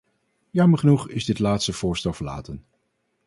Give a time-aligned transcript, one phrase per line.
[0.51, 2.65] Jammer genoeg is dit laatste voorstel verlaten.